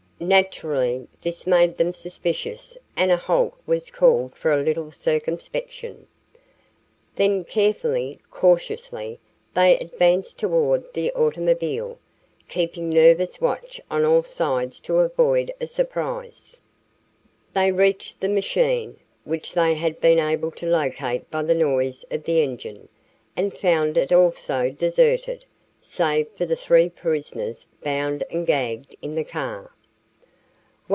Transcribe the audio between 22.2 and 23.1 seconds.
the engine,